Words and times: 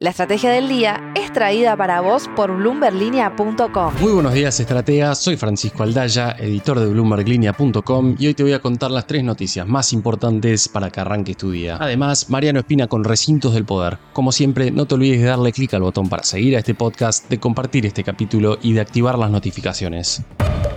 La 0.00 0.10
estrategia 0.10 0.52
del 0.52 0.68
día 0.68 1.12
es 1.16 1.32
traída 1.32 1.76
para 1.76 2.00
vos 2.00 2.30
por 2.36 2.56
bloomberlinia.com. 2.56 3.94
Muy 3.98 4.12
buenos 4.12 4.32
días, 4.32 4.60
estrategas. 4.60 5.18
Soy 5.18 5.36
Francisco 5.36 5.82
Aldaya, 5.82 6.36
editor 6.38 6.78
de 6.78 6.86
bloomberlinia.com 6.86 8.14
y 8.16 8.28
hoy 8.28 8.34
te 8.34 8.44
voy 8.44 8.52
a 8.52 8.60
contar 8.60 8.92
las 8.92 9.08
tres 9.08 9.24
noticias 9.24 9.66
más 9.66 9.92
importantes 9.92 10.68
para 10.68 10.90
que 10.90 11.00
arranques 11.00 11.36
tu 11.36 11.50
día. 11.50 11.78
Además, 11.80 12.30
Mariano 12.30 12.60
Espina 12.60 12.86
con 12.86 13.02
Recintos 13.02 13.54
del 13.54 13.64
Poder. 13.64 13.98
Como 14.12 14.30
siempre, 14.30 14.70
no 14.70 14.86
te 14.86 14.94
olvides 14.94 15.20
de 15.20 15.26
darle 15.26 15.50
clic 15.50 15.74
al 15.74 15.82
botón 15.82 16.08
para 16.08 16.22
seguir 16.22 16.54
a 16.54 16.60
este 16.60 16.76
podcast, 16.76 17.28
de 17.28 17.40
compartir 17.40 17.84
este 17.84 18.04
capítulo 18.04 18.56
y 18.62 18.74
de 18.74 18.80
activar 18.80 19.18
las 19.18 19.32
notificaciones. 19.32 20.22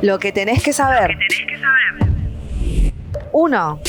Lo 0.02 0.18
que 0.18 0.32
tenés 0.32 0.64
que 0.64 0.74
saber. 0.74 1.16
1. 3.34 3.80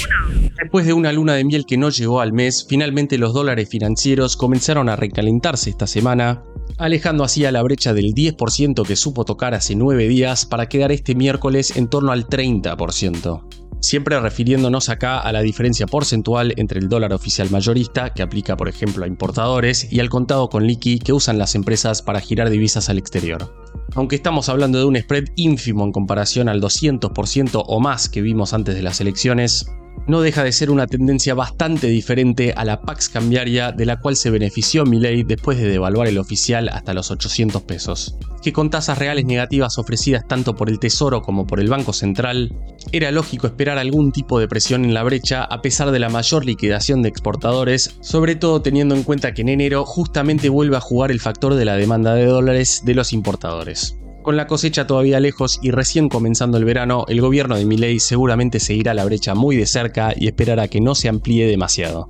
Después 0.62 0.86
de 0.86 0.92
una 0.92 1.10
luna 1.10 1.34
de 1.34 1.42
miel 1.42 1.66
que 1.66 1.76
no 1.76 1.90
llegó 1.90 2.20
al 2.20 2.32
mes, 2.32 2.64
finalmente 2.68 3.18
los 3.18 3.34
dólares 3.34 3.68
financieros 3.68 4.36
comenzaron 4.36 4.88
a 4.88 4.94
recalentarse 4.94 5.70
esta 5.70 5.88
semana, 5.88 6.44
alejando 6.79 7.25
así 7.25 7.44
a 7.44 7.50
la 7.50 7.64
brecha 7.64 7.93
del 7.93 8.14
10% 8.14 8.86
que 8.86 8.94
supo 8.94 9.25
tocar 9.25 9.54
hace 9.54 9.75
9 9.75 10.07
días 10.07 10.46
para 10.46 10.68
quedar 10.68 10.93
este 10.93 11.16
miércoles 11.16 11.76
en 11.76 11.88
torno 11.88 12.12
al 12.12 12.29
30% 12.29 13.43
siempre 13.80 14.21
refiriéndonos 14.21 14.88
acá 14.88 15.18
a 15.18 15.32
la 15.32 15.43
diferencia 15.43 15.88
porcentual 15.88 16.54
entre 16.57 16.79
el 16.79 16.88
dólar 16.88 17.13
oficial 17.13 17.50
mayorista, 17.50 18.14
que 18.14 18.22
aplica 18.22 18.57
por 18.57 18.68
ejemplo 18.68 19.04
a 19.04 19.08
importadores, 19.08 19.93
y 19.93 19.99
al 19.99 20.08
contado 20.08 20.49
con 20.49 20.68
liqui 20.68 21.00
que 21.00 21.13
usan 21.13 21.36
las 21.36 21.57
empresas 21.57 22.00
para 22.00 22.21
girar 22.21 22.49
divisas 22.49 22.88
al 22.88 22.99
exterior. 22.99 23.52
Aunque 23.96 24.14
estamos 24.14 24.49
hablando 24.49 24.79
de 24.79 24.85
un 24.85 24.96
spread 24.96 25.24
ínfimo 25.35 25.85
en 25.85 25.90
comparación 25.90 26.49
al 26.49 26.63
200% 26.63 27.64
o 27.66 27.80
más 27.80 28.08
que 28.08 28.22
vimos 28.22 28.54
antes 28.54 28.76
de 28.76 28.82
las 28.82 29.00
elecciones, 29.00 29.66
no 30.06 30.20
deja 30.20 30.42
de 30.42 30.52
ser 30.52 30.70
una 30.70 30.86
tendencia 30.86 31.34
bastante 31.34 31.86
diferente 31.86 32.52
a 32.56 32.64
la 32.64 32.82
Pax 32.82 33.08
cambiaria 33.08 33.72
de 33.72 33.86
la 33.86 34.00
cual 34.00 34.16
se 34.16 34.30
benefició 34.30 34.84
Milei 34.84 35.22
después 35.22 35.58
de 35.58 35.68
devaluar 35.68 36.08
el 36.08 36.18
oficial 36.18 36.68
hasta 36.68 36.94
los 36.94 37.10
800 37.10 37.62
pesos, 37.62 38.16
que 38.42 38.52
con 38.52 38.70
tasas 38.70 38.98
reales 38.98 39.24
negativas 39.24 39.78
ofrecidas 39.78 40.26
tanto 40.26 40.56
por 40.56 40.68
el 40.68 40.78
Tesoro 40.78 41.22
como 41.22 41.46
por 41.46 41.60
el 41.60 41.68
Banco 41.68 41.92
Central, 41.92 42.52
era 42.90 43.10
lógico 43.10 43.46
esperar 43.46 43.78
algún 43.78 44.12
tipo 44.12 44.40
de 44.40 44.48
presión 44.48 44.84
en 44.84 44.94
la 44.94 45.04
brecha 45.04 45.44
a 45.44 45.62
pesar 45.62 45.90
de 45.92 46.00
la 46.00 46.08
mayor 46.08 46.44
liquidación 46.44 47.02
de 47.02 47.08
exportadores, 47.08 47.96
sobre 48.00 48.34
todo 48.34 48.60
teniendo 48.60 48.94
en 48.94 49.04
cuenta 49.04 49.34
que 49.34 49.42
en 49.42 49.50
enero 49.50 49.84
justamente 49.84 50.48
vuelve 50.48 50.77
a 50.77 50.80
jugar 50.80 51.10
el 51.10 51.20
factor 51.20 51.54
de 51.54 51.64
la 51.64 51.77
demanda 51.77 52.14
de 52.14 52.27
dólares 52.27 52.82
de 52.84 52.94
los 52.94 53.12
importadores. 53.12 53.96
Con 54.22 54.36
la 54.36 54.46
cosecha 54.46 54.86
todavía 54.86 55.18
lejos 55.18 55.58
y 55.62 55.72
recién 55.72 56.08
comenzando 56.08 56.56
el 56.56 56.64
verano, 56.64 57.04
el 57.08 57.20
gobierno 57.20 57.56
de 57.56 57.64
Milei 57.64 57.98
seguramente 57.98 58.60
seguirá 58.60 58.94
la 58.94 59.04
brecha 59.04 59.34
muy 59.34 59.56
de 59.56 59.66
cerca 59.66 60.12
y 60.14 60.28
esperará 60.28 60.68
que 60.68 60.80
no 60.80 60.94
se 60.94 61.08
amplíe 61.08 61.44
demasiado. 61.44 62.08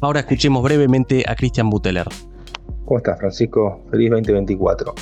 Ahora 0.00 0.20
escuchemos 0.20 0.64
brevemente 0.64 1.22
a 1.24 1.36
Christian 1.36 1.70
Buteler. 1.70 2.08
¿Cómo 2.84 2.98
estás, 2.98 3.16
Francisco? 3.20 3.80
Feliz 3.92 4.10
2024. 4.10 4.92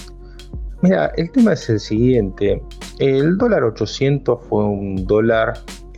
Mira, 0.83 1.11
el 1.17 1.33
tema 1.33 1.55
es 1.55 1.67
el 1.71 1.81
siguiente. 1.81 2.63
El 2.99 3.39
dólar 3.39 3.65
800 3.65 4.39
fue 4.47 4.63
un 4.63 5.07
dólar 5.07 5.55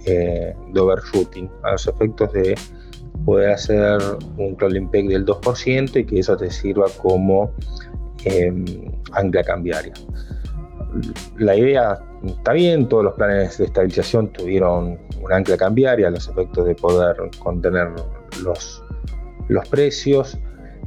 eh, 0.06 0.54
de 0.72 0.80
overshooting, 0.80 1.50
a 1.64 1.72
los 1.72 1.88
efectos 1.88 2.32
de 2.34 2.54
poder 3.24 3.50
hacer 3.50 3.98
un 4.38 4.54
crawling 4.54 4.88
peg 4.90 5.08
del 5.08 5.26
2% 5.26 5.96
y 5.96 6.06
que 6.06 6.20
eso 6.20 6.36
te 6.36 6.52
sirva 6.52 6.86
como 7.02 7.50
eh, 8.24 8.52
ancla 9.12 9.42
cambiaria 9.42 9.92
la 11.38 11.56
idea 11.56 11.98
está 12.24 12.52
bien, 12.52 12.88
todos 12.88 13.04
los 13.04 13.14
planes 13.14 13.58
de 13.58 13.64
estabilización 13.64 14.28
tuvieron 14.32 14.98
un 15.20 15.32
ancla 15.32 15.56
cambiaria 15.56 16.10
los 16.10 16.28
efectos 16.28 16.66
de 16.66 16.74
poder 16.74 17.16
contener 17.38 17.88
los, 18.42 18.82
los 19.48 19.68
precios. 19.68 20.38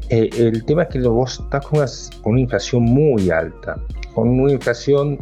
Eh, 0.10 0.30
el 0.38 0.64
tema 0.66 0.84
es 0.84 0.90
que 0.90 1.00
vos 1.02 1.40
estás 1.40 1.66
con 1.66 1.88
una, 2.24 2.40
inflación 2.40 2.84
muy 2.84 3.30
alta, 3.30 3.78
con 4.14 4.40
una 4.40 4.54
inflación 4.54 5.20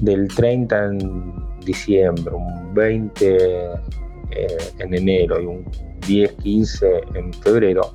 del 0.00 0.28
30 0.28 0.84
en 0.86 1.34
diciembre, 1.64 2.32
un 2.32 2.72
20 2.74 3.36
eh, 3.36 4.56
en 4.78 4.94
enero 4.94 5.40
y 5.40 5.46
un 5.46 5.64
10, 6.06 6.32
15 6.32 7.00
en 7.14 7.32
febrero. 7.32 7.92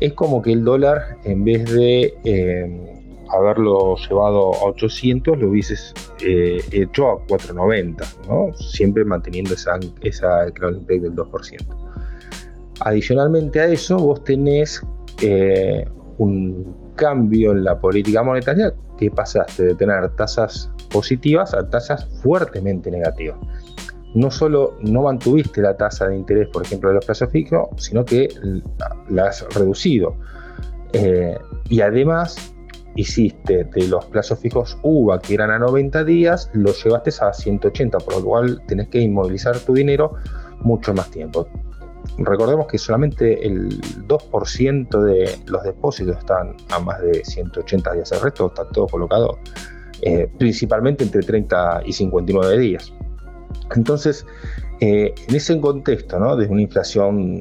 Es 0.00 0.12
como 0.12 0.42
que 0.42 0.52
el 0.52 0.64
dólar, 0.64 1.16
en 1.24 1.44
vez 1.44 1.72
de 1.72 2.14
eh, 2.24 3.03
haberlo 3.36 3.96
llevado 3.96 4.54
a 4.54 4.64
800 4.66 5.38
lo 5.38 5.50
hubieses 5.50 5.94
eh, 6.24 6.60
hecho 6.72 7.10
a 7.10 7.26
490, 7.26 8.04
¿no? 8.28 8.54
siempre 8.54 9.04
manteniendo 9.04 9.54
esa, 9.54 9.78
esa 10.02 10.44
del 10.44 10.54
2%. 10.54 11.84
Adicionalmente 12.80 13.60
a 13.60 13.66
eso, 13.66 13.96
vos 13.96 14.24
tenés 14.24 14.82
eh, 15.22 15.86
un 16.18 16.92
cambio 16.96 17.52
en 17.52 17.64
la 17.64 17.78
política 17.78 18.22
monetaria 18.22 18.72
que 18.98 19.10
pasaste 19.10 19.64
de 19.64 19.74
tener 19.74 20.08
tasas 20.16 20.70
positivas 20.90 21.54
a 21.54 21.68
tasas 21.68 22.06
fuertemente 22.22 22.90
negativas. 22.90 23.38
No 24.14 24.30
solo 24.30 24.76
no 24.80 25.02
mantuviste 25.02 25.60
la 25.60 25.76
tasa 25.76 26.06
de 26.08 26.16
interés, 26.16 26.48
por 26.48 26.62
ejemplo, 26.62 26.90
de 26.90 26.96
los 26.96 27.04
plazos 27.04 27.30
fijos, 27.30 27.68
sino 27.76 28.04
que 28.04 28.28
la 29.08 29.26
has 29.26 29.44
reducido. 29.54 30.14
Eh, 30.92 31.36
y 31.68 31.80
además 31.80 32.53
hiciste 32.96 33.64
de 33.64 33.88
los 33.88 34.04
plazos 34.06 34.38
fijos 34.38 34.78
UVA 34.82 35.20
que 35.20 35.34
eran 35.34 35.50
a 35.50 35.58
90 35.58 36.04
días, 36.04 36.50
los 36.52 36.82
llevaste 36.82 37.10
a 37.20 37.32
180, 37.32 37.98
por 37.98 38.16
lo 38.16 38.24
cual 38.24 38.62
tenés 38.66 38.88
que 38.88 39.00
inmovilizar 39.00 39.58
tu 39.58 39.74
dinero 39.74 40.14
mucho 40.60 40.94
más 40.94 41.10
tiempo. 41.10 41.48
Recordemos 42.18 42.66
que 42.66 42.78
solamente 42.78 43.46
el 43.46 43.80
2% 44.06 45.02
de 45.02 45.38
los 45.46 45.62
depósitos 45.64 46.18
están 46.18 46.54
a 46.70 46.78
más 46.78 47.00
de 47.00 47.24
180 47.24 47.92
días, 47.92 48.12
el 48.12 48.20
resto 48.20 48.46
está 48.46 48.68
todo 48.68 48.86
colocado 48.86 49.38
eh, 50.02 50.28
principalmente 50.38 51.04
entre 51.04 51.22
30 51.22 51.82
y 51.86 51.92
59 51.92 52.58
días. 52.58 52.92
Entonces, 53.74 54.26
eh, 54.80 55.14
en 55.28 55.34
ese 55.34 55.58
contexto, 55.60 56.18
¿no? 56.18 56.36
de 56.36 56.46
una 56.46 56.62
inflación 56.62 57.40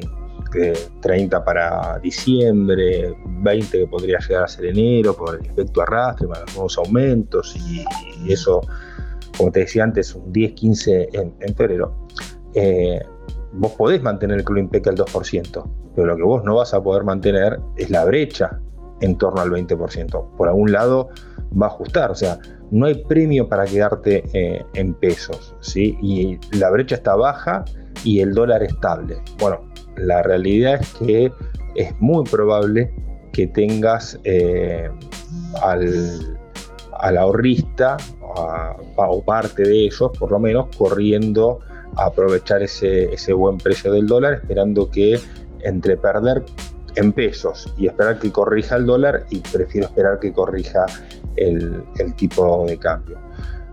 30 1.02 1.44
para 1.44 2.00
diciembre, 2.00 3.16
20 3.26 3.78
que 3.80 3.88
podría 3.88 4.20
llegar 4.20 4.44
a 4.44 4.48
ser 4.48 4.66
enero 4.66 5.16
por 5.16 5.40
el 5.40 5.46
efecto 5.46 5.82
arrastre, 5.82 6.28
para 6.28 6.42
los 6.42 6.54
nuevos 6.54 6.78
aumentos 6.78 7.56
y, 7.56 7.86
eso, 8.32 8.62
como 9.38 9.52
te 9.52 9.62
decía 9.62 9.84
antes, 9.84 10.16
un 10.16 10.32
10-15 10.32 11.34
en, 11.40 11.56
febrero. 11.56 12.08
Eh, 12.54 13.02
vos 13.54 13.72
podés 13.74 14.02
mantener 14.02 14.40
el 14.40 14.44
Club 14.46 14.70
al 14.74 14.96
2%, 14.96 15.72
pero 15.96 16.08
lo 16.08 16.16
que 16.16 16.24
vos 16.24 16.44
no 16.44 16.56
vas 16.56 16.74
a 16.74 16.82
poder 16.82 17.04
mantener 17.04 17.60
es 17.76 17.90
la 17.90 18.06
brecha 18.06 18.60
en 19.02 19.18
torno 19.18 19.42
al 19.42 19.50
20%. 19.52 20.36
Por 20.38 20.48
algún 20.48 20.72
lado 20.72 21.10
va 21.62 21.68
a 21.68 21.70
ajustar, 21.70 22.12
o 22.12 22.16
sea, 22.16 22.40
no 22.72 22.88
hay 22.88 23.04
premio 23.04 23.48
para 23.48 23.66
quedarte 23.66 24.24
eh, 24.34 24.66
en 24.74 24.94
pesos, 24.96 25.56
¿sí? 25.60 25.98
Y 26.02 26.40
la 26.58 26.72
brecha 26.72 26.96
está 26.96 27.16
baja 27.16 27.66
y 28.04 28.22
el 28.22 28.34
dólar 28.34 28.64
estable. 28.64 29.18
Bueno, 29.40 29.62
la 29.98 30.24
realidad 30.24 30.82
es 30.82 30.94
que 30.94 31.32
es 31.76 32.00
muy 32.00 32.24
probable 32.26 32.94
que 33.32 33.48
tengas 33.48 34.20
eh, 34.24 34.90
al, 35.62 36.38
ahorrista 37.18 37.98
o 38.96 39.24
parte 39.24 39.64
de 39.64 39.86
ellos, 39.86 40.12
por 40.18 40.32
lo 40.32 40.40
menos, 40.40 40.68
corriendo 40.78 41.60
a 41.98 42.06
aprovechar 42.06 42.64
ese, 42.64 43.34
buen 43.34 43.58
precio 43.58 43.92
del 43.92 44.08
dólar, 44.08 44.36
esperando 44.36 44.90
que 44.90 45.20
entre 45.62 45.98
perder 45.98 46.44
en 46.96 47.12
pesos 47.12 47.74
y 47.78 47.88
esperar 47.88 48.20
que 48.20 48.32
corrija 48.32 48.76
el 48.76 48.86
dólar, 48.86 49.26
y 49.30 49.40
prefiero 49.40 49.88
esperar 49.88 50.20
que 50.20 50.32
corrija 50.32 50.86
el, 51.36 51.84
tipo 52.16 52.66
de 52.68 52.78
cambio. 52.78 53.18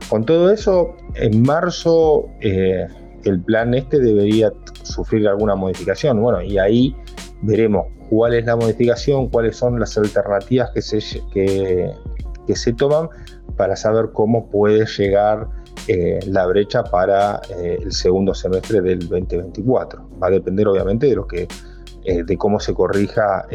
Con 0.08 0.24
todo 0.24 0.50
eso, 0.50 0.96
en 1.14 1.42
marzo 1.42 2.26
eh, 2.40 2.86
el 3.24 3.40
plan 3.42 3.74
este 3.74 3.98
debería 4.00 4.52
sufrir 4.90 5.28
alguna 5.28 5.54
modificación. 5.54 6.20
Bueno, 6.20 6.42
y 6.42 6.58
ahí 6.58 6.96
veremos 7.42 7.86
cuál 8.08 8.34
es 8.34 8.44
la 8.44 8.56
modificación, 8.56 9.28
cuáles 9.28 9.56
son 9.56 9.78
las 9.78 9.96
alternativas 9.96 10.70
que 10.74 10.82
se, 10.82 10.98
que, 11.32 11.92
se 12.54 12.72
toman 12.72 13.08
para 13.56 13.76
saber 13.76 14.10
cómo 14.12 14.50
puede 14.50 14.84
llegar 14.86 15.48
eh, 15.86 16.18
la 16.26 16.46
brecha 16.46 16.82
para 16.82 17.40
eh, 17.50 17.78
el 17.80 17.92
segundo 17.92 18.34
semestre 18.34 18.80
del 18.80 19.00
2024. 19.08 20.18
Va 20.22 20.26
a 20.26 20.30
depender 20.30 20.66
obviamente 20.66 21.06
de 21.06 21.14
lo 21.14 21.26
que 21.26 21.46
eh, 22.04 22.24
de 22.24 22.36
cómo 22.36 22.58
se 22.58 22.74
corrija 22.74 23.46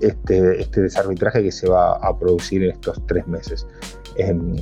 este, 0.00 0.60
este 0.60 0.82
desarbitraje 0.82 1.42
que 1.42 1.52
se 1.52 1.68
va 1.68 1.96
a 1.96 2.18
producir 2.18 2.62
en 2.62 2.70
estos 2.70 3.00
tres 3.06 3.26
meses. 3.26 3.66
Em, 4.16 4.56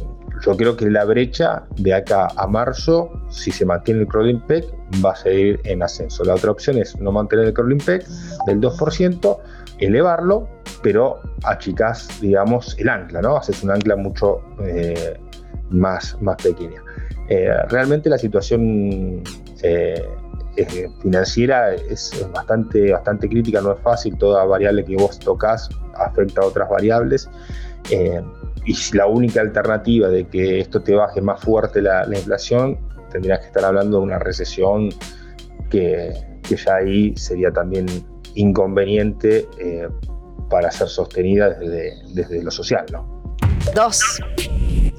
yo 0.45 0.57
creo 0.57 0.77
que 0.77 0.91
la 0.91 1.05
brecha 1.05 1.65
de 1.77 1.95
acá 1.95 2.29
a 2.37 2.47
marzo, 2.47 3.11
si 3.31 3.51
se 3.51 3.65
mantiene 3.65 4.01
el 4.01 4.07
crawling 4.09 4.41
peg, 4.41 4.65
va 5.05 5.13
a 5.13 5.17
seguir 5.17 5.61
en 5.65 5.83
ascenso. 5.83 6.25
La 6.25 6.35
otra 6.35 6.51
opción 6.51 6.79
es 6.79 6.99
no 7.01 7.13
mantener 7.13 7.47
el 7.47 7.55
crawling 7.55 7.79
peg 7.79 8.05
del 8.47 8.61
2%, 8.61 9.39
elevarlo, 9.79 10.49
pero 10.83 11.21
achicás, 11.45 12.09
digamos, 12.21 12.77
el 12.79 12.89
ancla, 12.89 13.23
¿no? 13.23 13.37
Haces 13.37 13.63
un 13.63 13.71
ancla 13.71 13.97
mucho 13.97 14.41
eh, 14.65 15.19
más, 15.71 16.21
más 16.21 16.37
pequeña. 16.43 16.83
Eh, 17.29 17.49
realmente 17.69 18.11
la 18.11 18.19
situación 18.19 19.23
eh, 19.63 20.07
eh, 20.57 20.89
financiera 21.01 21.75
es, 21.75 22.27
bastante, 22.33 22.93
bastante 22.93 23.29
crítica, 23.29 23.61
no 23.61 23.73
es 23.73 23.81
fácil, 23.81 24.17
toda 24.17 24.45
variable 24.45 24.85
que 24.85 24.97
vos 24.97 25.19
tocas 25.19 25.69
afecta 25.97 26.43
a 26.43 26.47
otras 26.47 26.69
variables. 26.69 27.29
Eh, 27.91 28.23
y 28.65 28.97
la 28.97 29.07
única 29.07 29.41
alternativa 29.41 30.09
de 30.09 30.27
que 30.27 30.61
esto 30.61 30.81
te 30.81 30.95
baje 30.95 31.21
más 31.21 31.41
fuerte 31.41 31.83
la, 31.83 32.07
inflación, 32.07 32.79
tendrías 33.11 33.41
que 33.41 33.47
estar 33.47 33.65
hablando 33.65 33.99
de 33.99 34.05
una 34.05 34.19
recesión 34.19 34.91
que, 35.71 36.13
ya 36.49 36.77
ahí 36.77 37.15
sería 37.17 37.51
también 37.51 37.87
inconveniente 38.35 39.49
eh, 39.59 39.89
para 40.49 40.71
ser 40.71 40.89
sostenida 40.89 41.51
desde, 41.51 41.95
desde 42.15 42.43
lo 42.43 42.51
social. 42.51 42.87
¿no? 42.93 43.25
Dos. 43.75 44.21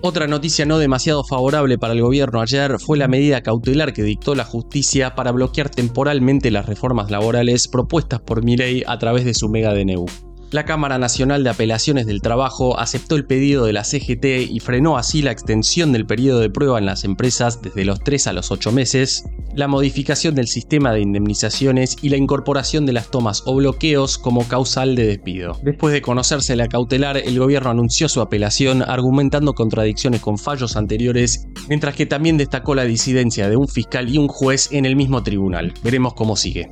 Otra 0.07 0.27
noticia 0.27 0.67
no 0.67 0.77
demasiado 0.77 1.23
favorable 1.23 1.79
para 1.79 1.93
el 1.93 2.01
gobierno 2.03 2.39
ayer 2.39 2.77
fue 2.77 2.95
la 2.95 3.07
medida 3.07 3.41
cautelar 3.41 3.91
que 3.91 4.03
dictó 4.03 4.35
la 4.35 4.43
justicia 4.43 5.15
para 5.15 5.31
bloquear 5.31 5.71
temporalmente 5.71 6.51
las 6.51 6.67
reformas 6.67 7.09
laborales 7.09 7.67
propuestas 7.67 8.21
por 8.21 8.43
Milei 8.43 8.83
a 8.85 8.99
través 8.99 9.25
de 9.25 9.33
su 9.33 9.49
mega 9.49 9.73
DNU. 9.73 10.05
La 10.51 10.63
Cámara 10.63 10.99
Nacional 10.99 11.43
de 11.43 11.49
Apelaciones 11.49 12.05
del 12.05 12.21
Trabajo 12.21 12.79
aceptó 12.79 13.15
el 13.15 13.25
pedido 13.25 13.65
de 13.65 13.73
la 13.73 13.83
CGT 13.83 14.47
y 14.47 14.59
frenó 14.59 14.95
así 14.95 15.23
la 15.23 15.31
extensión 15.31 15.91
del 15.91 16.05
periodo 16.05 16.39
de 16.39 16.51
prueba 16.51 16.77
en 16.77 16.85
las 16.85 17.03
empresas 17.03 17.63
desde 17.63 17.83
los 17.83 17.99
3 18.01 18.27
a 18.27 18.33
los 18.33 18.51
8 18.51 18.71
meses, 18.71 19.23
la 19.55 19.67
modificación 19.67 20.35
del 20.35 20.47
sistema 20.47 20.91
de 20.91 21.01
indemnizaciones 21.01 21.97
y 22.01 22.09
la 22.09 22.17
incorporación 22.17 22.85
de 22.85 22.93
las 22.93 23.09
tomas 23.09 23.43
o 23.45 23.55
bloqueos 23.55 24.17
como 24.17 24.47
causal 24.47 24.95
de 24.95 25.07
despido. 25.07 25.57
Después 25.63 25.93
de 25.93 26.01
conocerse 26.01 26.55
la 26.55 26.67
cautelar, 26.67 27.17
el 27.17 27.39
gobierno 27.39 27.69
anunció 27.69 28.09
su 28.09 28.21
apelación 28.21 28.81
argumentando 28.81 29.53
contradicciones 29.53 30.21
con 30.21 30.37
fallos 30.37 30.75
anteriores, 30.75 31.47
mientras 31.69 31.95
que 31.95 32.05
también 32.05 32.37
destacó 32.37 32.75
la 32.75 32.83
disidencia 32.83 33.49
de 33.49 33.57
un 33.57 33.67
fiscal 33.67 34.09
y 34.09 34.17
un 34.17 34.27
juez 34.27 34.69
en 34.71 34.85
el 34.85 34.95
mismo 34.95 35.23
tribunal. 35.23 35.73
Veremos 35.83 36.13
cómo 36.13 36.35
sigue. 36.35 36.71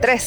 3. 0.00 0.26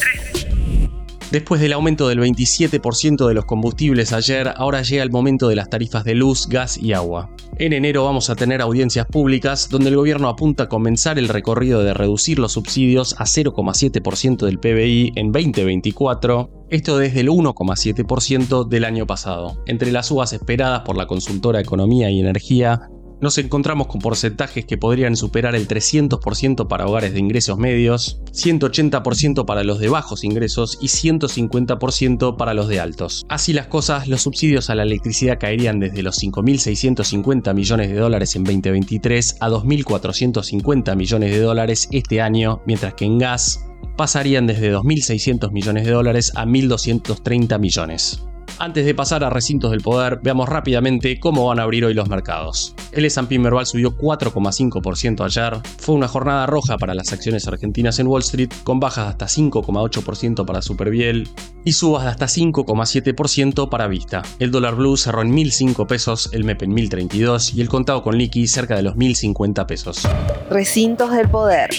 Después 1.30 1.60
del 1.60 1.72
aumento 1.72 2.08
del 2.08 2.20
27% 2.20 3.26
de 3.26 3.34
los 3.34 3.44
combustibles 3.44 4.12
ayer, 4.12 4.52
ahora 4.56 4.82
llega 4.82 5.02
el 5.02 5.10
momento 5.10 5.48
de 5.48 5.56
las 5.56 5.68
tarifas 5.68 6.04
de 6.04 6.14
luz, 6.14 6.46
gas 6.48 6.78
y 6.78 6.92
agua. 6.92 7.30
En 7.58 7.72
enero 7.72 8.04
vamos 8.04 8.30
a 8.30 8.36
tener 8.36 8.60
audiencias 8.60 9.06
públicas 9.06 9.68
donde 9.68 9.88
el 9.90 9.96
gobierno 9.96 10.28
apunta 10.28 10.64
a 10.64 10.68
comenzar 10.68 11.18
el 11.18 11.28
recorrido 11.28 11.82
de 11.82 11.94
reducir 11.94 12.38
los 12.38 12.52
subsidios 12.52 13.14
a 13.18 13.24
0,7% 13.24 14.44
del 14.44 14.58
PBI 14.58 15.12
en 15.16 15.32
2024, 15.32 16.66
esto 16.70 16.98
desde 16.98 17.20
el 17.20 17.28
1,7% 17.28 18.68
del 18.68 18.84
año 18.84 19.06
pasado. 19.06 19.62
Entre 19.66 19.92
las 19.92 20.10
uvas 20.10 20.32
esperadas 20.32 20.82
por 20.82 20.96
la 20.96 21.06
consultora 21.06 21.60
Economía 21.60 22.10
y 22.10 22.20
Energía, 22.20 22.90
nos 23.24 23.38
encontramos 23.38 23.86
con 23.86 24.02
porcentajes 24.02 24.66
que 24.66 24.76
podrían 24.76 25.16
superar 25.16 25.54
el 25.54 25.66
300% 25.66 26.68
para 26.68 26.86
hogares 26.86 27.14
de 27.14 27.20
ingresos 27.20 27.56
medios, 27.56 28.20
180% 28.32 29.46
para 29.46 29.64
los 29.64 29.78
de 29.78 29.88
bajos 29.88 30.24
ingresos 30.24 30.76
y 30.82 30.88
150% 30.88 32.36
para 32.36 32.52
los 32.52 32.68
de 32.68 32.80
altos. 32.80 33.24
Así 33.30 33.54
las 33.54 33.66
cosas, 33.68 34.08
los 34.08 34.20
subsidios 34.20 34.68
a 34.68 34.74
la 34.74 34.82
electricidad 34.82 35.38
caerían 35.40 35.80
desde 35.80 36.02
los 36.02 36.22
5.650 36.22 37.54
millones 37.54 37.88
de 37.88 37.96
dólares 37.96 38.36
en 38.36 38.44
2023 38.44 39.38
a 39.40 39.48
2.450 39.48 40.94
millones 40.94 41.30
de 41.30 41.40
dólares 41.40 41.88
este 41.92 42.20
año, 42.20 42.60
mientras 42.66 42.92
que 42.92 43.06
en 43.06 43.16
gas 43.16 43.64
pasarían 43.96 44.46
desde 44.46 44.70
2.600 44.70 45.50
millones 45.50 45.86
de 45.86 45.92
dólares 45.92 46.30
a 46.36 46.44
1.230 46.44 47.58
millones. 47.58 48.22
Antes 48.58 48.86
de 48.86 48.94
pasar 48.94 49.24
a 49.24 49.30
recintos 49.30 49.70
del 49.72 49.80
poder, 49.80 50.20
veamos 50.22 50.48
rápidamente 50.48 51.18
cómo 51.18 51.46
van 51.46 51.58
a 51.58 51.64
abrir 51.64 51.84
hoy 51.84 51.94
los 51.94 52.08
mercados. 52.08 52.74
El 52.92 53.04
S&P 53.04 53.38
Merval 53.38 53.66
subió 53.66 53.96
4,5% 53.96 55.24
ayer, 55.24 55.60
fue 55.78 55.94
una 55.94 56.06
jornada 56.06 56.46
roja 56.46 56.78
para 56.78 56.94
las 56.94 57.12
acciones 57.12 57.48
argentinas 57.48 57.98
en 57.98 58.06
Wall 58.06 58.22
Street, 58.22 58.50
con 58.62 58.78
bajas 58.78 59.06
de 59.06 59.10
hasta 59.10 59.26
5,8% 59.26 60.44
para 60.44 60.62
Superbiel 60.62 61.28
y 61.64 61.72
subas 61.72 62.04
de 62.04 62.10
hasta 62.10 62.26
5,7% 62.26 63.68
para 63.68 63.88
Vista. 63.88 64.22
El 64.38 64.50
dólar 64.50 64.76
blue 64.76 64.96
cerró 64.96 65.22
en 65.22 65.34
1.005 65.34 65.86
pesos, 65.86 66.30
el 66.32 66.44
MEP 66.44 66.62
en 66.62 66.76
1.032 66.76 67.54
y 67.54 67.60
el 67.60 67.68
contado 67.68 68.02
con 68.02 68.16
liqui 68.16 68.46
cerca 68.46 68.76
de 68.76 68.82
los 68.82 68.94
1.050 68.94 69.66
pesos. 69.66 70.08
Recintos 70.48 71.10
del 71.10 71.28
poder. 71.28 71.70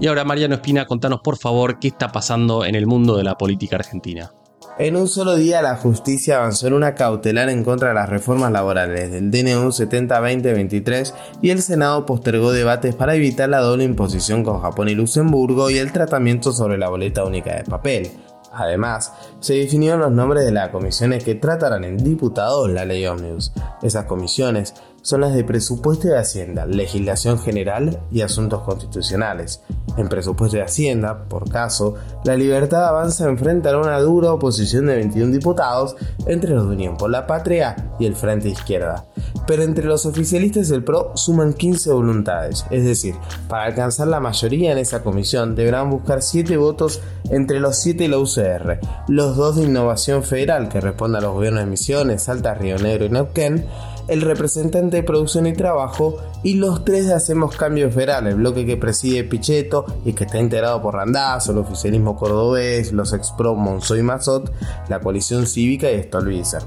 Y 0.00 0.06
ahora 0.06 0.24
Mariano 0.24 0.54
Espina, 0.54 0.86
contanos 0.86 1.20
por 1.20 1.36
favor 1.36 1.80
qué 1.80 1.88
está 1.88 2.12
pasando 2.12 2.64
en 2.64 2.76
el 2.76 2.86
mundo 2.86 3.16
de 3.16 3.24
la 3.24 3.36
política 3.36 3.76
argentina. 3.76 4.30
En 4.78 4.94
un 4.94 5.08
solo 5.08 5.34
día 5.34 5.60
la 5.60 5.74
justicia 5.74 6.36
avanzó 6.36 6.68
en 6.68 6.72
una 6.72 6.94
cautelar 6.94 7.48
en 7.48 7.64
contra 7.64 7.88
de 7.88 7.94
las 7.94 8.08
reformas 8.08 8.52
laborales 8.52 9.10
del 9.10 9.32
DNU 9.32 9.70
70-2023 9.70 11.14
y 11.42 11.50
el 11.50 11.62
Senado 11.62 12.06
postergó 12.06 12.52
debates 12.52 12.94
para 12.94 13.16
evitar 13.16 13.48
la 13.48 13.58
doble 13.58 13.82
imposición 13.82 14.44
con 14.44 14.60
Japón 14.60 14.88
y 14.88 14.94
Luxemburgo 14.94 15.68
y 15.68 15.78
el 15.78 15.90
tratamiento 15.90 16.52
sobre 16.52 16.78
la 16.78 16.90
boleta 16.90 17.24
única 17.24 17.56
de 17.56 17.64
papel. 17.64 18.08
Además, 18.52 19.12
se 19.40 19.54
definieron 19.54 19.98
los 19.98 20.12
nombres 20.12 20.44
de 20.44 20.52
las 20.52 20.68
comisiones 20.68 21.24
que 21.24 21.34
tratarán 21.34 21.82
en 21.82 21.96
diputados 21.96 22.70
la 22.70 22.84
ley 22.84 23.04
Omnibus. 23.04 23.52
Esas 23.82 24.04
comisiones 24.04 24.74
son 25.08 25.22
las 25.22 25.32
de 25.32 25.42
presupuesto 25.42 26.06
de 26.06 26.18
Hacienda, 26.18 26.66
legislación 26.66 27.38
general 27.38 27.98
y 28.10 28.20
asuntos 28.20 28.60
constitucionales. 28.60 29.62
En 29.96 30.10
presupuesto 30.10 30.58
de 30.58 30.62
Hacienda, 30.62 31.24
por 31.24 31.48
caso, 31.48 31.94
la 32.24 32.36
Libertad 32.36 32.86
Avanza 32.86 33.26
enfrentará 33.26 33.78
una 33.78 33.98
dura 34.00 34.34
oposición 34.34 34.84
de 34.84 34.96
21 34.96 35.32
diputados 35.32 35.96
entre 36.26 36.50
los 36.50 36.68
de 36.68 36.74
Unión 36.74 36.98
por 36.98 37.08
la 37.08 37.26
Patria 37.26 37.94
y 37.98 38.04
el 38.04 38.16
Frente 38.16 38.50
Izquierda. 38.50 39.06
Pero 39.46 39.62
entre 39.62 39.86
los 39.86 40.04
oficialistas 40.04 40.68
del 40.68 40.84
PRO 40.84 41.12
suman 41.16 41.54
15 41.54 41.90
voluntades, 41.90 42.66
es 42.70 42.84
decir, 42.84 43.14
para 43.48 43.64
alcanzar 43.64 44.08
la 44.08 44.20
mayoría 44.20 44.72
en 44.72 44.78
esa 44.78 45.02
comisión 45.02 45.54
deberán 45.54 45.88
buscar 45.88 46.20
7 46.20 46.54
votos 46.58 47.00
entre 47.30 47.60
los 47.60 47.78
7 47.78 48.04
y 48.04 48.08
la 48.08 48.18
UCR, 48.18 48.78
los 49.08 49.36
dos 49.36 49.56
de 49.56 49.64
Innovación 49.64 50.22
Federal 50.22 50.68
que 50.68 50.82
responden 50.82 51.22
a 51.22 51.26
los 51.26 51.32
gobiernos 51.32 51.64
de 51.64 51.70
Misiones, 51.70 52.24
Salta, 52.24 52.52
Río 52.52 52.76
Negro 52.76 53.06
y 53.06 53.08
Neuquén, 53.08 53.64
el 54.08 54.22
representante 54.22 54.96
de 54.96 55.02
producción 55.02 55.46
y 55.46 55.52
trabajo 55.52 56.16
y 56.42 56.54
los 56.54 56.84
tres 56.84 57.10
Hacemos 57.10 57.56
Cambio 57.56 57.90
Federal, 57.90 58.26
el 58.26 58.36
bloque 58.36 58.66
que 58.66 58.76
preside 58.76 59.24
Pichetto 59.24 59.84
y 60.04 60.12
que 60.12 60.24
está 60.24 60.38
integrado 60.38 60.82
por 60.82 60.94
Randazzo, 60.94 61.52
el 61.52 61.58
oficialismo 61.58 62.16
cordobés, 62.16 62.92
los 62.92 63.12
expro 63.12 63.54
Monzo 63.54 63.96
y 63.96 64.02
Mazot, 64.02 64.52
la 64.88 65.00
coalición 65.00 65.46
cívica 65.46 65.90
y 65.90 66.02
Stolbizer. 66.02 66.62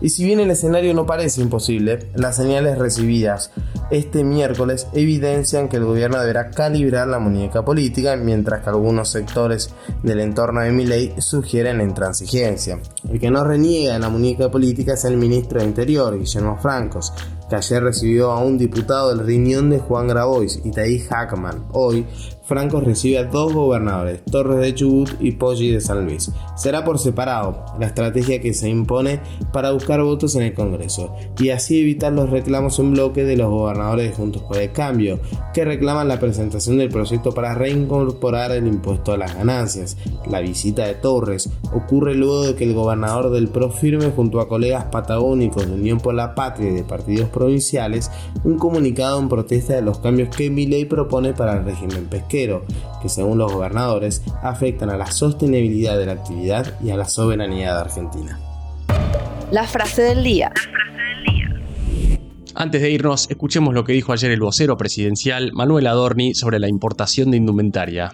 Y 0.00 0.10
si 0.10 0.24
bien 0.24 0.40
el 0.40 0.50
escenario 0.50 0.94
no 0.94 1.06
parece 1.06 1.42
imposible, 1.42 2.10
las 2.14 2.36
señales 2.36 2.78
recibidas 2.78 3.50
este 3.90 4.22
miércoles 4.22 4.86
evidencian 4.92 5.68
que 5.68 5.76
el 5.76 5.84
gobierno 5.84 6.20
deberá 6.20 6.50
calibrar 6.50 7.08
la 7.08 7.18
muñeca 7.18 7.64
política, 7.64 8.14
mientras 8.16 8.62
que 8.62 8.70
algunos 8.70 9.10
sectores 9.10 9.74
del 10.02 10.20
entorno 10.20 10.60
de 10.60 10.70
Milei 10.70 11.14
sugieren 11.20 11.80
intransigencia. 11.80 12.78
El 13.10 13.18
que 13.18 13.30
no 13.30 13.42
reniega 13.42 13.96
en 13.96 14.02
la 14.02 14.08
muñeca 14.08 14.50
política 14.50 14.94
es 14.94 15.04
el 15.04 15.16
ministro 15.16 15.58
de 15.58 15.66
Interior, 15.66 16.16
Guillermo 16.18 16.56
Francos, 16.60 17.12
que 17.50 17.56
ayer 17.56 17.82
recibió 17.82 18.30
a 18.30 18.38
un 18.38 18.56
diputado 18.56 19.08
del 19.08 19.26
riñón 19.26 19.70
de 19.70 19.80
Juan 19.80 20.06
Grabois, 20.06 20.60
Itaí 20.64 21.00
Hackman. 21.00 21.66
Hoy, 21.72 22.06
Franco 22.50 22.80
recibe 22.80 23.18
a 23.18 23.24
dos 23.24 23.52
gobernadores, 23.52 24.24
Torres 24.24 24.58
de 24.58 24.74
Chubut 24.74 25.10
y 25.20 25.30
Poggi 25.30 25.70
de 25.70 25.80
San 25.80 26.04
Luis. 26.04 26.32
Será 26.56 26.84
por 26.84 26.98
separado, 26.98 27.64
la 27.78 27.86
estrategia 27.86 28.40
que 28.40 28.54
se 28.54 28.68
impone 28.68 29.20
para 29.52 29.70
buscar 29.70 30.02
votos 30.02 30.34
en 30.34 30.42
el 30.42 30.54
Congreso 30.54 31.14
y 31.38 31.50
así 31.50 31.80
evitar 31.80 32.12
los 32.12 32.28
reclamos 32.28 32.76
en 32.80 32.90
bloque 32.90 33.22
de 33.22 33.36
los 33.36 33.50
gobernadores 33.50 34.10
de 34.10 34.16
Juntos 34.16 34.42
por 34.42 34.56
el 34.56 34.72
Cambio, 34.72 35.20
que 35.54 35.64
reclaman 35.64 36.08
la 36.08 36.18
presentación 36.18 36.78
del 36.78 36.88
proyecto 36.88 37.32
para 37.32 37.54
reincorporar 37.54 38.50
el 38.50 38.66
impuesto 38.66 39.12
a 39.12 39.16
las 39.16 39.36
ganancias. 39.36 39.96
La 40.28 40.40
visita 40.40 40.86
de 40.86 40.94
Torres 40.94 41.50
ocurre 41.72 42.16
luego 42.16 42.46
de 42.46 42.56
que 42.56 42.64
el 42.64 42.74
gobernador 42.74 43.30
del 43.30 43.46
PRO 43.46 43.70
firme 43.70 44.10
junto 44.10 44.40
a 44.40 44.48
colegas 44.48 44.86
patagónicos 44.86 45.68
de 45.68 45.74
Unión 45.74 45.98
por 46.00 46.14
la 46.14 46.34
Patria 46.34 46.70
y 46.70 46.74
de 46.74 46.82
partidos 46.82 47.28
provinciales 47.40 48.10
un 48.44 48.58
comunicado 48.58 49.18
en 49.18 49.30
protesta 49.30 49.74
de 49.74 49.80
los 49.80 49.98
cambios 50.00 50.28
que 50.36 50.50
Milei 50.50 50.84
propone 50.84 51.32
para 51.32 51.54
el 51.54 51.64
régimen 51.64 52.04
pesquero 52.04 52.66
que 53.00 53.08
según 53.08 53.38
los 53.38 53.50
gobernadores 53.50 54.22
afectan 54.42 54.90
a 54.90 54.98
la 54.98 55.06
sostenibilidad 55.06 55.96
de 55.96 56.04
la 56.04 56.12
actividad 56.12 56.78
y 56.84 56.90
a 56.90 56.96
la 56.96 57.06
soberanía 57.06 57.72
de 57.72 57.80
Argentina. 57.80 58.38
La 59.50 59.64
frase 59.64 60.02
del 60.02 60.22
día. 60.22 60.52
Antes 62.54 62.82
de 62.82 62.90
irnos, 62.90 63.30
escuchemos 63.30 63.72
lo 63.72 63.84
que 63.84 63.94
dijo 63.94 64.12
ayer 64.12 64.30
el 64.30 64.40
vocero 64.40 64.76
presidencial 64.76 65.52
Manuel 65.54 65.86
Adorni 65.86 66.34
sobre 66.34 66.58
la 66.58 66.68
importación 66.68 67.30
de 67.30 67.38
indumentaria. 67.38 68.10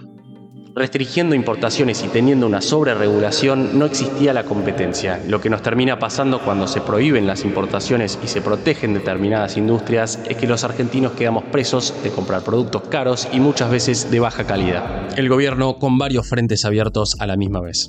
Restringiendo 0.76 1.34
importaciones 1.34 2.04
y 2.04 2.08
teniendo 2.08 2.46
una 2.46 2.60
sobreregulación 2.60 3.78
no 3.78 3.86
existía 3.86 4.34
la 4.34 4.44
competencia. 4.44 5.22
Lo 5.26 5.40
que 5.40 5.48
nos 5.48 5.62
termina 5.62 5.98
pasando 5.98 6.38
cuando 6.38 6.68
se 6.68 6.82
prohíben 6.82 7.26
las 7.26 7.46
importaciones 7.46 8.18
y 8.22 8.28
se 8.28 8.42
protegen 8.42 8.92
determinadas 8.92 9.56
industrias 9.56 10.20
es 10.28 10.36
que 10.36 10.46
los 10.46 10.64
argentinos 10.64 11.12
quedamos 11.12 11.44
presos 11.44 11.94
de 12.02 12.10
comprar 12.10 12.42
productos 12.42 12.82
caros 12.90 13.26
y 13.32 13.40
muchas 13.40 13.70
veces 13.70 14.10
de 14.10 14.20
baja 14.20 14.44
calidad. 14.44 15.18
El 15.18 15.30
gobierno 15.30 15.78
con 15.78 15.96
varios 15.96 16.28
frentes 16.28 16.66
abiertos 16.66 17.16
a 17.20 17.26
la 17.26 17.38
misma 17.38 17.62
vez. 17.62 17.88